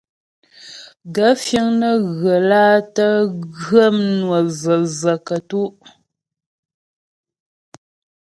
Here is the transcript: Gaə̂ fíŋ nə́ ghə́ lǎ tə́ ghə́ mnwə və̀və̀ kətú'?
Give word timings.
Gaə̂ 1.15 1.33
fíŋ 1.43 1.67
nə́ 1.79 1.93
ghə́ 2.19 2.37
lǎ 2.49 2.65
tə́ 2.95 3.11
ghə́ 3.61 3.87
mnwə 3.99 4.39
və̀və̀ 4.61 5.15
kətú'? 5.27 5.69